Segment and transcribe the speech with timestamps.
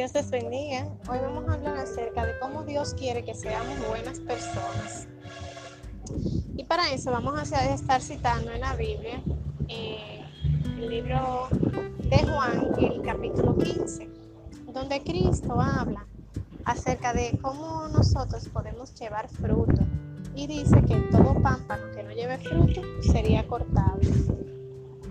[0.00, 0.88] Dios les bendiga.
[1.10, 5.06] Hoy vamos a hablar acerca de cómo Dios quiere que seamos buenas personas.
[6.56, 9.22] Y para eso vamos a estar citando en la Biblia
[9.68, 10.24] eh,
[10.78, 11.48] el libro
[11.98, 14.08] de Juan, el capítulo 15,
[14.72, 16.06] donde Cristo habla
[16.64, 19.82] acerca de cómo nosotros podemos llevar fruto.
[20.34, 24.00] Y dice que todo pámpano que no lleve fruto sería cortado.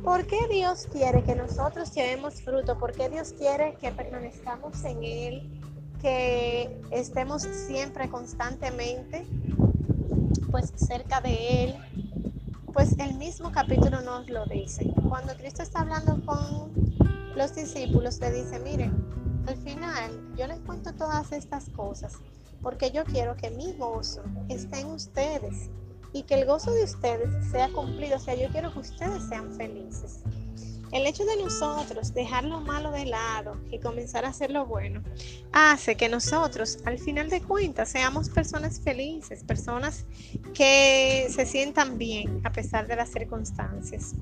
[0.09, 2.79] ¿Por qué Dios quiere que nosotros llevemos fruto?
[2.79, 5.61] ¿Por qué Dios quiere que permanezcamos en Él?
[6.01, 9.27] Que estemos siempre constantemente
[10.49, 11.75] pues cerca de Él.
[12.73, 14.91] Pues el mismo capítulo nos lo dice.
[15.07, 16.71] Cuando Cristo está hablando con
[17.35, 18.91] los discípulos, le dice, miren,
[19.45, 22.13] al final yo les cuento todas estas cosas
[22.63, 25.69] porque yo quiero que mi gozo esté en ustedes
[26.13, 28.17] y que el gozo de ustedes sea cumplido.
[28.17, 30.19] O sea, yo quiero que ustedes sean felices.
[30.91, 35.03] El hecho de nosotros dejar lo malo de lado y comenzar a hacer lo bueno
[35.51, 40.05] hace que nosotros, al final de cuentas, seamos personas felices, personas
[40.55, 44.15] que se sientan bien a pesar de las circunstancias.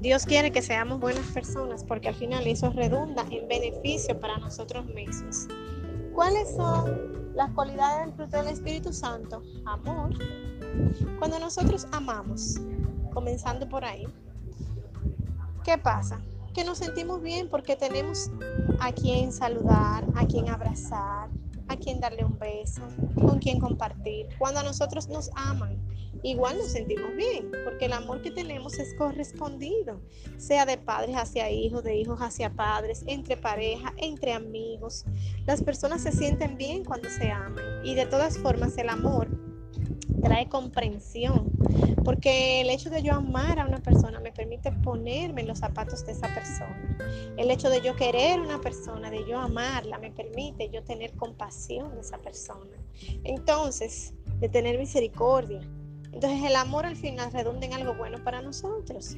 [0.00, 4.86] Dios quiere que seamos buenas personas porque al final eso redunda en beneficio para nosotros
[4.86, 5.46] mismos.
[6.14, 9.42] ¿Cuáles son las cualidades del fruto del Espíritu Santo?
[9.64, 10.10] Amor.
[11.18, 12.60] Cuando nosotros amamos,
[13.12, 14.06] comenzando por ahí,
[15.64, 16.20] ¿qué pasa?
[16.54, 18.30] Que nos sentimos bien porque tenemos
[18.80, 21.28] a quien saludar, a quien abrazar,
[21.68, 22.82] a quien darle un beso,
[23.14, 24.26] con quien compartir.
[24.38, 25.78] Cuando a nosotros nos aman,
[26.22, 30.00] igual nos sentimos bien, porque el amor que tenemos es correspondido,
[30.38, 35.04] sea de padres hacia hijos, de hijos hacia padres, entre pareja, entre amigos.
[35.46, 39.28] Las personas se sienten bien cuando se aman y de todas formas el amor
[40.20, 41.50] trae comprensión,
[42.04, 46.04] porque el hecho de yo amar a una persona me permite ponerme en los zapatos
[46.04, 46.98] de esa persona.
[47.36, 51.94] El hecho de yo querer una persona, de yo amarla, me permite yo tener compasión
[51.94, 52.76] de esa persona.
[53.24, 55.60] Entonces, de tener misericordia.
[56.12, 59.16] Entonces el amor al final redunda en algo bueno para nosotros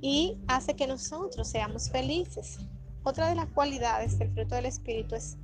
[0.00, 2.58] y hace que nosotros seamos felices.
[3.02, 5.36] Otra de las cualidades del fruto del Espíritu es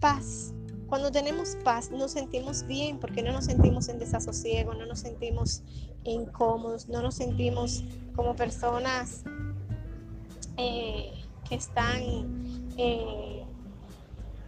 [0.00, 0.52] paz.
[0.88, 5.62] Cuando tenemos paz nos sentimos bien porque no nos sentimos en desasosiego, no nos sentimos
[6.04, 7.84] incómodos, no nos sentimos
[8.14, 9.24] como personas
[10.56, 11.12] eh,
[11.48, 12.02] que están
[12.76, 13.44] eh,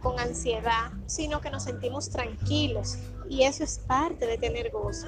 [0.01, 2.97] con ansiedad, sino que nos sentimos tranquilos
[3.29, 5.07] y eso es parte de tener gozo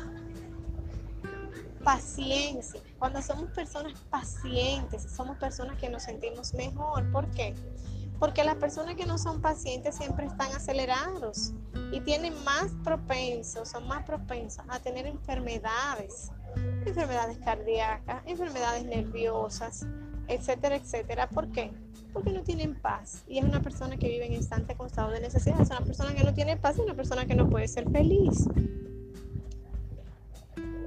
[1.84, 2.82] paciencia.
[2.98, 7.10] Cuando somos personas pacientes, somos personas que nos sentimos mejor.
[7.12, 7.56] ¿Por qué?
[8.20, 11.54] Porque las personas que no son pacientes siempre están acelerados
[11.92, 16.32] y tienen más propensos, son más propensos a tener enfermedades,
[16.86, 19.86] enfermedades cardíacas, enfermedades nerviosas,
[20.28, 21.30] etcétera, etcétera.
[21.30, 21.72] ¿Por qué?
[22.12, 25.62] Porque no tienen paz y es una persona que vive en instante constado de necesidad.
[25.62, 28.48] Es una persona que no tiene paz y una persona que no puede ser feliz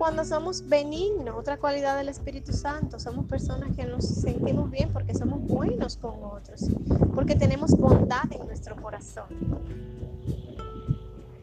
[0.02, 5.14] cuando somos benignos, otra cualidad del Espíritu Santo, somos personas que nos sentimos bien porque
[5.14, 6.66] somos buenos con otros,
[7.14, 9.26] porque tenemos bondad en nuestro corazón.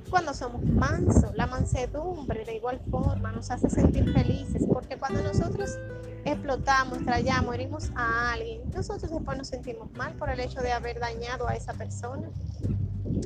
[0.10, 5.78] Cuando somos mansos, la mansedumbre de igual forma nos hace sentir felices, porque cuando nosotros
[6.26, 11.00] explotamos, trayamos, herimos a alguien, nosotros después nos sentimos mal por el hecho de haber
[11.00, 12.30] dañado a esa persona.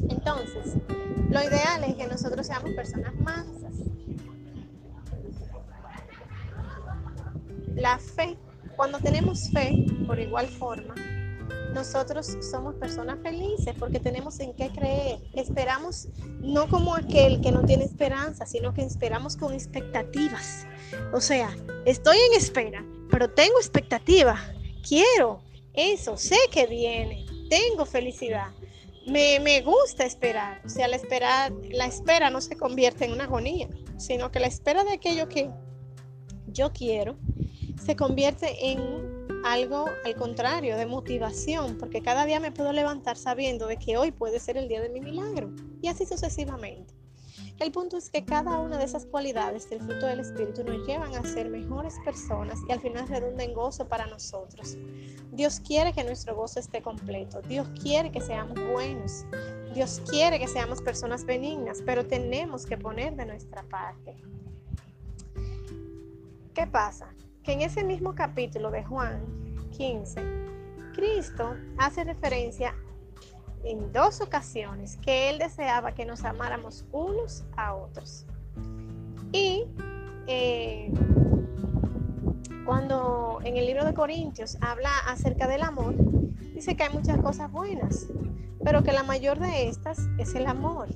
[0.09, 0.75] Entonces,
[1.31, 3.63] lo ideal es que nosotros seamos personas mansas
[7.75, 8.37] La fe,
[8.75, 10.93] cuando tenemos fe, por igual forma,
[11.73, 15.19] nosotros somos personas felices porque tenemos en qué creer.
[15.33, 16.07] Esperamos
[16.39, 20.67] no como aquel que no tiene esperanza, sino que esperamos con expectativas.
[21.13, 24.39] O sea, estoy en espera, pero tengo expectativa.
[24.87, 25.41] Quiero
[25.73, 28.51] eso, sé que viene, tengo felicidad.
[29.07, 30.61] Me, me gusta esperar.
[30.63, 33.67] O sea, la espera, la espera no se convierte en una agonía,
[33.97, 35.49] sino que la espera de aquello que
[36.47, 37.17] yo quiero
[37.81, 39.03] se convierte en
[39.43, 44.11] algo al contrario, de motivación, porque cada día me puedo levantar sabiendo de que hoy
[44.11, 46.93] puede ser el día de mi milagro y así sucesivamente.
[47.59, 51.15] El punto es que cada una de esas cualidades del fruto del Espíritu nos llevan
[51.15, 54.75] a ser mejores personas y al final redunda en gozo para nosotros.
[55.31, 57.41] Dios quiere que nuestro gozo esté completo.
[57.41, 59.25] Dios quiere que seamos buenos.
[59.73, 64.15] Dios quiere que seamos personas benignas, pero tenemos que poner de nuestra parte.
[66.53, 67.13] ¿Qué pasa?
[67.43, 69.21] Que en ese mismo capítulo de Juan
[69.77, 70.21] 15,
[70.93, 72.73] Cristo hace referencia
[73.63, 78.25] en dos ocasiones que Él deseaba que nos amáramos unos a otros.
[79.31, 79.65] Y
[80.27, 80.91] eh,
[82.65, 85.95] cuando en el libro de Corintios habla acerca del amor,
[86.53, 88.07] dice que hay muchas cosas buenas,
[88.63, 90.87] pero que la mayor de estas es el amor.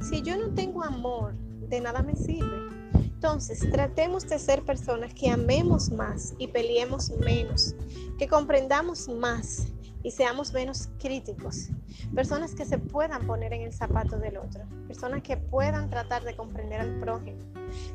[0.00, 1.34] Si yo no tengo amor,
[1.68, 2.68] de nada me sirve.
[3.14, 7.74] Entonces, tratemos de ser personas que amemos más y peleemos menos,
[8.18, 9.68] que comprendamos más
[10.02, 11.70] y seamos menos críticos.
[12.14, 16.36] Personas que se puedan poner en el zapato del otro, personas que puedan tratar de
[16.36, 17.38] comprender al prójimo.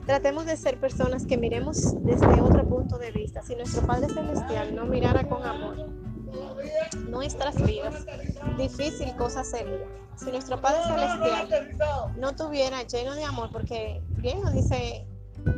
[0.06, 3.44] Tratemos de ser personas que miremos desde otro punto de vista.
[3.44, 6.00] Si nuestro Padre Celestial no mirara con amor
[7.08, 8.06] nuestras vidas,
[8.58, 9.86] difícil cosa sería.
[10.16, 11.69] Si nuestro Padre Celestial
[12.20, 15.08] no tuviera lleno de amor, porque bien nos dice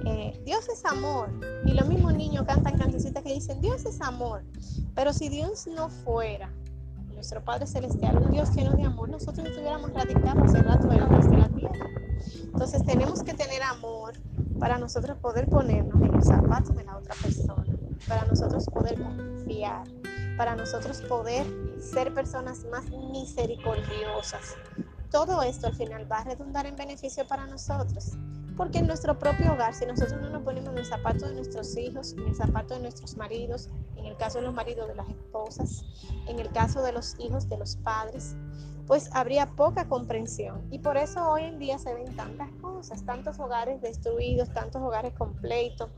[0.06, 1.30] eh, Dios es amor.
[1.66, 4.44] Y los mismos niños cantan cancioncitas que dicen, Dios es amor.
[4.96, 6.52] Pero si Dios no fuera
[7.14, 11.50] nuestro Padre Celestial, un Dios lleno de amor, nosotros estuviéramos radicados hace rato de la
[11.50, 11.86] tierra.
[12.44, 14.14] Entonces tenemos que tener amor
[14.60, 17.66] para nosotros poder ponernos en los zapatos de la otra persona,
[18.08, 19.84] para nosotros poder confiar,
[20.38, 21.46] para nosotros poder
[21.80, 24.56] ser personas más misericordiosas.
[25.12, 28.14] Todo esto al final va a redundar en beneficio para nosotros.
[28.56, 31.76] Porque en nuestro propio hogar, si nosotros no nos ponemos en el zapato de nuestros
[31.78, 35.10] hijos, en el zapato de nuestros maridos, en el caso de los maridos de las
[35.10, 35.84] esposas,
[36.28, 38.36] en el caso de los hijos de los padres,
[38.88, 40.68] pues habría poca comprensión.
[40.72, 45.14] Y por eso hoy en día se ven tantas cosas, tantos hogares destruidos, tantos hogares
[45.14, 45.90] completos.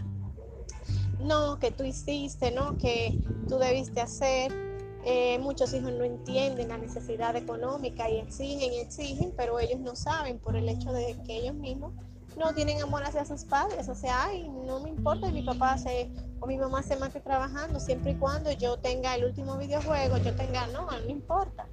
[1.19, 4.72] No, que tú hiciste, no, que tú debiste hacer.
[5.05, 9.95] Eh, muchos hijos no entienden la necesidad económica y exigen y exigen, pero ellos no
[9.95, 11.93] saben por el hecho de que ellos mismos
[12.37, 13.89] no tienen amor hacia sus padres.
[13.89, 16.09] O sea, ay, no me importa mi papá se,
[16.39, 20.33] o mi mamá se mate trabajando, siempre y cuando yo tenga el último videojuego, yo
[20.35, 21.67] tenga, no, no importa.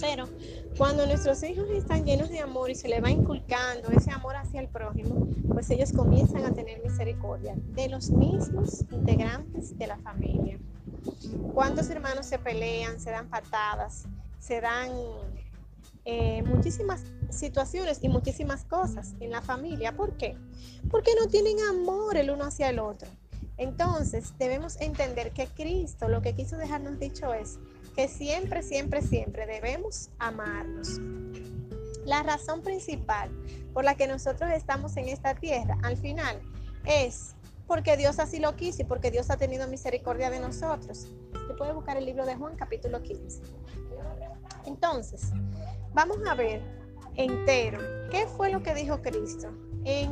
[0.00, 0.28] Pero
[0.76, 4.60] cuando nuestros hijos están llenos de amor y se le va inculcando ese amor hacia
[4.60, 10.58] el prójimo, pues ellos comienzan a tener misericordia de los mismos integrantes de la familia.
[11.54, 14.04] ¿Cuántos hermanos se pelean, se dan patadas,
[14.38, 14.90] se dan
[16.10, 19.94] eh, muchísimas situaciones y muchísimas cosas en la familia.
[19.94, 20.38] ¿Por qué?
[20.90, 23.08] Porque no tienen amor el uno hacia el otro.
[23.58, 27.58] Entonces debemos entender que Cristo lo que quiso dejarnos dicho es
[27.94, 30.98] que siempre, siempre, siempre debemos amarnos.
[32.06, 33.30] La razón principal
[33.74, 36.40] por la que nosotros estamos en esta tierra al final
[36.86, 37.34] es
[37.68, 41.06] porque Dios así lo quiso y porque Dios ha tenido misericordia de nosotros.
[41.34, 43.42] Usted puede buscar el libro de Juan capítulo 15.
[44.64, 45.30] Entonces,
[45.92, 46.62] vamos a ver
[47.16, 47.78] entero
[48.10, 49.52] qué fue lo que dijo Cristo
[49.84, 50.10] en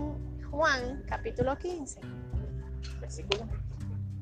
[0.51, 2.01] Juan capítulo 15.
[3.01, 3.47] Versículo.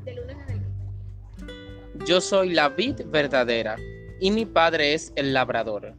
[0.05, 3.77] Del 1 Yo soy la vid verdadera
[4.21, 5.95] y mi padre es el labrador.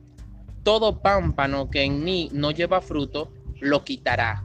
[0.64, 4.45] Todo pámpano que en mí no lleva fruto, lo quitará,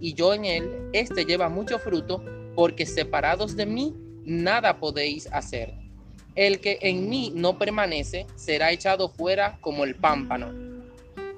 [0.00, 2.22] y yo en él, éste lleva mucho fruto,
[2.54, 5.74] porque separados de mí nada podéis hacer.
[6.34, 10.52] El que en mí no permanece será echado fuera como el pámpano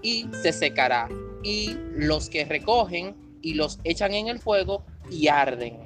[0.02, 1.08] y se secará.
[1.42, 5.76] Y los que recogen y los echan en el fuego y arden.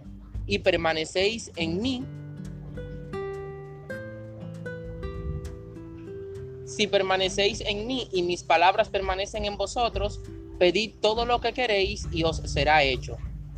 [0.47, 2.05] Y permanecéis en mí.
[6.65, 10.21] Si permanecéis en mí y mis palabras permanecen en vosotros,
[10.61, 13.17] pedid todo lo que queréis y os será hecho.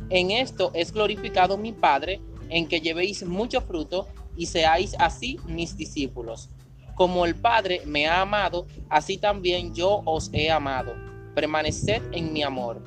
[0.09, 4.07] En esto es glorificado mi Padre, en que llevéis mucho fruto
[4.37, 6.49] y seáis así mis discípulos.
[6.95, 10.93] Como el Padre me ha amado, así también yo os he amado.
[11.35, 12.81] Permaneced en mi amor.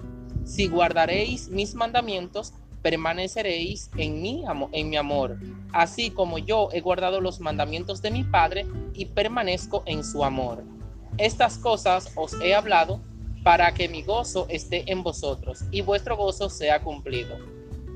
[0.46, 5.38] Si guardaréis mis mandamientos, permaneceréis en mi, en mi amor,
[5.74, 10.64] así como yo he guardado los mandamientos de mi Padre y permanezco en su amor.
[11.18, 13.02] Estas cosas os he hablado
[13.46, 17.38] para que mi gozo esté en vosotros y vuestro gozo sea cumplido.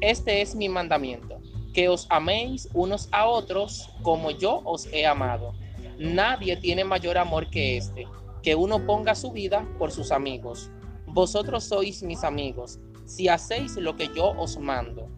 [0.00, 1.40] Este es mi mandamiento,
[1.74, 5.52] que os améis unos a otros como yo os he amado.
[5.98, 8.06] Nadie tiene mayor amor que este,
[8.44, 10.70] que uno ponga su vida por sus amigos.
[11.06, 15.08] Vosotros sois mis amigos, si hacéis lo que yo os mando.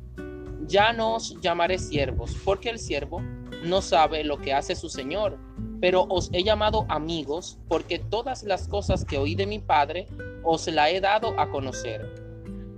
[0.67, 3.21] Ya no os llamaré siervos, porque el siervo
[3.65, 5.39] no sabe lo que hace su Señor,
[5.83, 10.07] pero os he llamado amigos, porque todas las cosas que oí de mi Padre
[10.45, 12.09] os la he dado a conocer.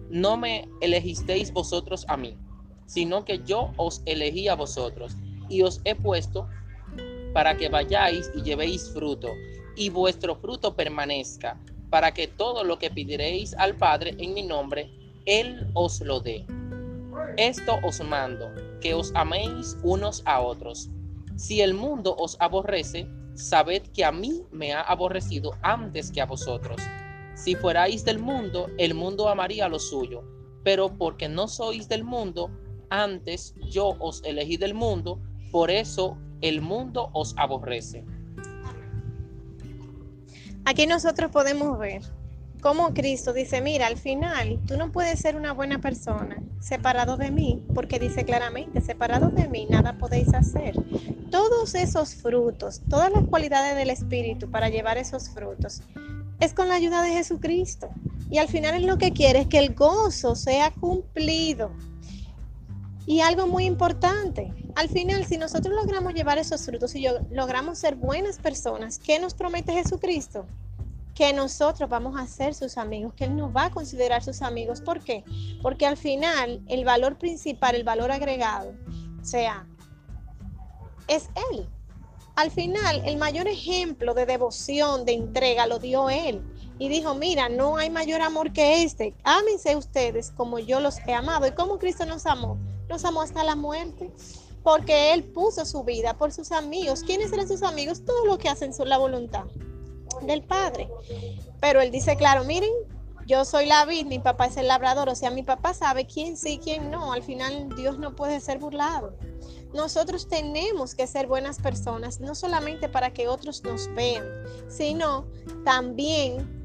[0.08, 2.38] No me elegisteis vosotros a mí,
[2.86, 5.18] sino que yo os elegí a vosotros,
[5.50, 6.48] y os he puesto
[7.34, 9.28] para que vayáis y llevéis fruto,
[9.76, 14.90] y vuestro fruto permanezca, para que todo lo que pediréis al Padre en mi nombre,
[15.26, 16.46] Él os lo dé.
[17.36, 20.88] Esto os mando, que os améis unos a otros.
[21.36, 26.26] Si el mundo os aborrece, sabed que a mí me ha aborrecido antes que a
[26.26, 26.80] vosotros.
[27.34, 30.22] Si fuerais del mundo, el mundo amaría lo suyo,
[30.62, 32.50] pero porque no sois del mundo,
[32.90, 38.04] antes yo os elegí del mundo, por eso el mundo os aborrece.
[40.64, 42.02] Aquí nosotros podemos ver
[42.64, 47.30] cómo Cristo dice, mira, al final tú no puedes ser una buena persona separado de
[47.30, 50.74] mí, porque dice claramente, separado de mí nada podéis hacer.
[51.30, 55.82] Todos esos frutos, todas las cualidades del Espíritu para llevar esos frutos,
[56.40, 57.90] es con la ayuda de Jesucristo.
[58.30, 61.70] Y al final es lo que quiere es que el gozo sea cumplido.
[63.04, 67.94] Y algo muy importante, al final, si nosotros logramos llevar esos frutos y logramos ser
[67.94, 70.46] buenas personas, ¿qué nos promete Jesucristo?
[71.14, 74.80] Que nosotros vamos a ser sus amigos, que Él nos va a considerar sus amigos.
[74.80, 75.24] ¿Por qué?
[75.62, 78.74] Porque al final el valor principal, el valor agregado,
[79.22, 79.66] sea,
[81.08, 81.68] es Él.
[82.36, 86.42] Al final, el mayor ejemplo de devoción, de entrega, lo dio Él.
[86.80, 89.14] Y dijo, mira, no hay mayor amor que este.
[89.22, 91.46] Ámense ustedes como yo los he amado.
[91.46, 92.58] ¿Y como Cristo nos amó?
[92.88, 94.10] Nos amó hasta la muerte.
[94.64, 97.04] Porque Él puso su vida por sus amigos.
[97.04, 98.04] ¿Quiénes eran sus amigos?
[98.04, 99.44] Todos los que hacen su, la voluntad
[100.22, 100.88] del Padre.
[101.60, 102.70] Pero Él dice, claro, miren,
[103.26, 105.08] yo soy la vid, mi papá es el labrador.
[105.08, 107.12] O sea, mi papá sabe quién sí, quién no.
[107.12, 109.16] Al final Dios no puede ser burlado.
[109.72, 114.24] Nosotros tenemos que ser buenas personas, no solamente para que otros nos vean,
[114.68, 115.26] sino
[115.64, 116.64] también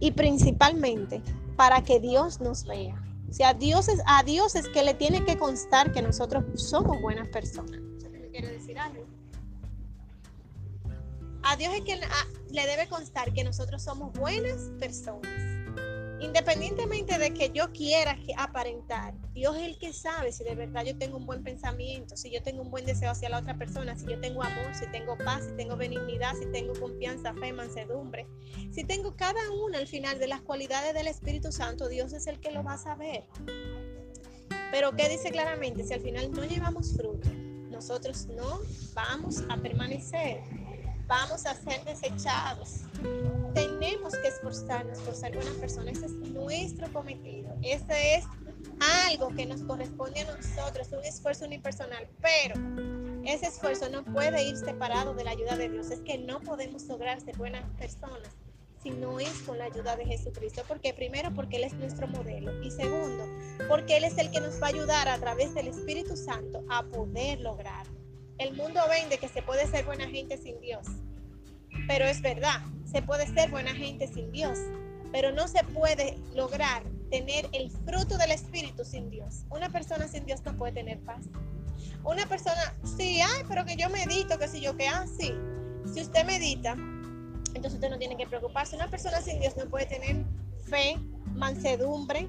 [0.00, 1.22] y principalmente
[1.56, 3.02] para que Dios nos vea.
[3.28, 7.00] O sea, Dios es, a Dios es que le tiene que constar que nosotros somos
[7.00, 7.80] buenas personas.
[11.50, 12.00] A Dios es que
[12.52, 15.28] le debe constar que nosotros somos buenas personas.
[16.20, 20.96] Independientemente de que yo quiera aparentar, Dios es el que sabe si de verdad yo
[20.96, 24.06] tengo un buen pensamiento, si yo tengo un buen deseo hacia la otra persona, si
[24.06, 28.28] yo tengo amor, si tengo paz, si tengo benignidad, si tengo confianza, fe, mansedumbre.
[28.70, 32.38] Si tengo cada una al final de las cualidades del Espíritu Santo, Dios es el
[32.38, 33.24] que lo va a saber.
[34.70, 35.82] Pero ¿qué dice claramente?
[35.82, 37.28] Si al final no llevamos fruto,
[37.70, 38.60] nosotros no
[38.94, 40.42] vamos a permanecer
[41.10, 42.82] vamos a ser desechados.
[43.52, 45.96] Tenemos que esforzarnos por ser buenas personas.
[45.96, 47.52] Ese es nuestro cometido.
[47.62, 48.24] Ese es
[49.08, 52.08] algo que nos corresponde a nosotros, un esfuerzo unipersonal.
[52.22, 52.54] Pero
[53.24, 55.90] ese esfuerzo no puede ir separado de la ayuda de Dios.
[55.90, 58.30] Es que no podemos lograr ser buenas personas
[58.80, 60.62] si no es con la ayuda de Jesucristo.
[60.68, 62.62] Porque primero, porque Él es nuestro modelo.
[62.62, 63.26] Y segundo,
[63.68, 66.84] porque Él es el que nos va a ayudar a través del Espíritu Santo a
[66.84, 67.99] poder lograrlo.
[68.40, 70.86] El mundo vende que se puede ser buena gente sin Dios.
[71.86, 74.58] Pero es verdad, se puede ser buena gente sin Dios.
[75.12, 79.44] Pero no se puede lograr tener el fruto del Espíritu sin Dios.
[79.50, 81.26] Una persona sin Dios no puede tener paz.
[82.02, 85.34] Una persona, sí, ay, pero que yo medito, que si yo, que ah, sí.
[85.92, 86.72] Si usted medita,
[87.52, 88.74] entonces usted no tiene que preocuparse.
[88.74, 90.24] Una persona sin Dios no puede tener
[90.64, 90.96] fe,
[91.34, 92.26] mansedumbre,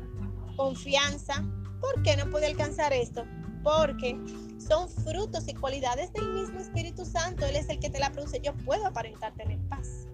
[0.57, 1.41] confianza.
[1.79, 3.23] ¿Por qué no puede alcanzar esto?
[3.63, 4.19] Porque
[4.57, 7.45] son frutos y cualidades del mismo Espíritu Santo.
[7.45, 8.39] Él es el que te la produce.
[8.41, 10.07] Yo puedo aparentar tener paz,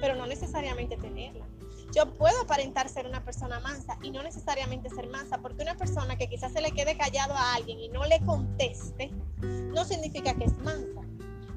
[0.00, 1.46] pero no necesariamente tenerla.
[1.94, 6.16] Yo puedo aparentar ser una persona mansa y no necesariamente ser mansa, porque una persona
[6.16, 9.10] que quizás se le quede callado a alguien y no le conteste,
[9.40, 11.00] no significa que es mansa.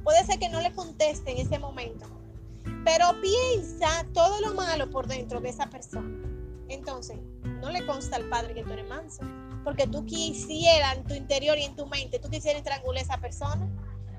[0.04, 2.06] Puede ser que no le conteste en ese momento,
[2.86, 6.26] pero piensa todo lo malo por dentro de esa persona.
[6.70, 9.24] Entonces, no le consta al Padre que tú eres manso
[9.70, 13.18] porque tú quisieras en tu interior y en tu mente, tú quisieras estrangular a esa
[13.22, 13.70] persona.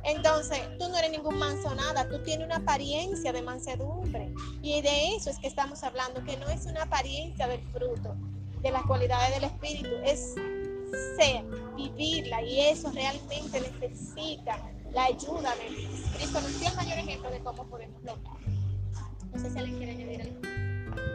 [0.04, 4.32] Entonces, tú no eres ningún manso nada, tú tienes una apariencia de mansedumbre.
[4.62, 8.14] Y de eso es que estamos hablando, que no es una apariencia del fruto,
[8.62, 10.36] de las cualidades del Espíritu, es
[11.16, 12.42] ser, vivirla.
[12.42, 14.56] Y eso realmente necesita
[14.92, 15.66] la ayuda de
[16.14, 16.40] Cristo.
[16.42, 18.38] Nos dio el mayor ejemplo de cómo podemos lograrlo.
[19.32, 20.60] No sé si alguien quiere añadir algo.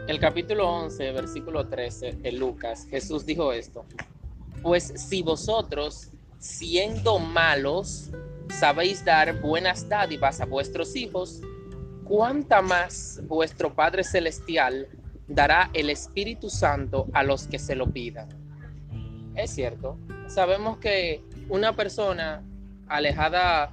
[0.08, 3.86] El capítulo 11, versículo 13 de Lucas, Jesús dijo esto.
[4.66, 8.10] Pues si vosotros, siendo malos,
[8.48, 11.40] sabéis dar buenas dádivas a vuestros hijos,
[12.02, 14.88] cuánta más vuestro Padre Celestial
[15.28, 18.28] dará el Espíritu Santo a los que se lo pidan.
[19.36, 22.42] Es cierto, sabemos que una persona
[22.88, 23.70] alejada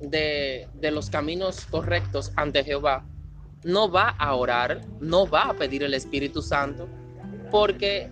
[0.00, 3.04] de, de los caminos correctos ante Jehová
[3.64, 6.88] no va a orar, no va a pedir el Espíritu Santo,
[7.50, 8.08] porque,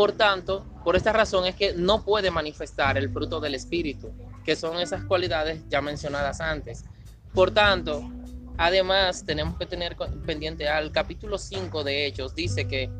[0.00, 4.10] por tanto, por esta razón es que no puede manifestar el fruto del Espíritu.
[4.46, 6.86] que son esas cualidades ya mencionadas antes.
[7.34, 8.10] Por tanto,
[8.56, 12.90] además tenemos que tener pendiente al capítulo 5 de Hechos, dice que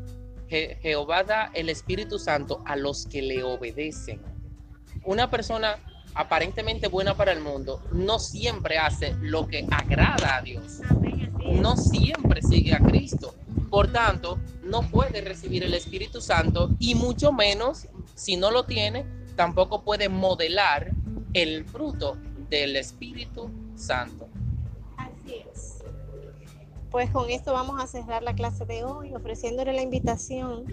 [0.47, 4.21] Jehová da el Espíritu Santo a los que le obedecen.
[5.03, 5.79] Una persona
[6.13, 10.81] aparentemente buena para el mundo no siempre hace lo que agrada a Dios.
[11.51, 13.33] No siempre sigue a Cristo.
[13.71, 14.37] Por tanto,
[14.71, 20.07] no puede recibir el Espíritu Santo y mucho menos, si no lo tiene, tampoco puede
[20.07, 20.91] modelar
[21.33, 22.17] el fruto
[22.49, 24.29] del Espíritu Santo.
[24.95, 25.83] Así es.
[26.89, 30.65] Pues con esto vamos a cerrar la clase de hoy, ofreciéndole la invitación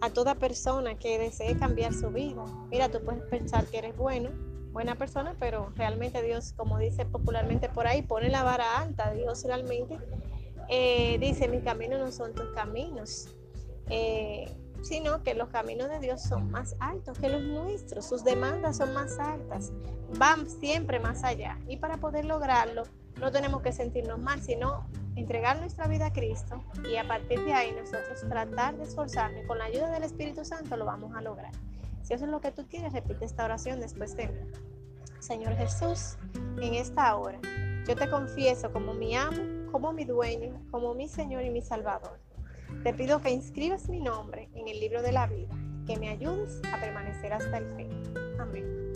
[0.00, 2.44] a toda persona que desee cambiar su vida.
[2.70, 4.30] Mira, tú puedes pensar que eres bueno,
[4.72, 9.12] buena persona, pero realmente Dios, como dice popularmente por ahí, pone la vara alta.
[9.12, 9.98] Dios realmente
[10.68, 13.28] eh, dice, mis caminos no son tus caminos.
[13.90, 14.50] Eh,
[14.82, 18.94] sino que los caminos de Dios son más altos que los nuestros, sus demandas son
[18.94, 19.72] más altas,
[20.18, 21.58] van siempre más allá.
[21.68, 22.84] Y para poder lograrlo,
[23.20, 27.52] no tenemos que sentirnos mal, sino entregar nuestra vida a Cristo y a partir de
[27.52, 29.44] ahí nosotros tratar de esforzarnos.
[29.46, 31.52] Con la ayuda del Espíritu Santo lo vamos a lograr.
[32.02, 34.40] Si eso es lo que tú quieres, repite esta oración después de mí.
[35.18, 36.16] Señor Jesús,
[36.60, 37.38] en esta hora,
[37.86, 42.18] yo te confieso como mi amo, como mi dueño, como mi Señor y mi Salvador.
[42.82, 45.54] Te pido que inscribas mi nombre en el libro de la vida,
[45.86, 47.90] que me ayudes a permanecer hasta el fin.
[48.38, 48.89] Amén.